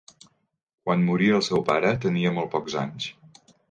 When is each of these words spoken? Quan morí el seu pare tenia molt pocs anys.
Quan 0.87 1.03
morí 1.11 1.29
el 1.41 1.45
seu 1.51 1.63
pare 1.71 1.95
tenia 2.09 2.35
molt 2.41 2.55
pocs 2.59 2.83
anys. 2.87 3.17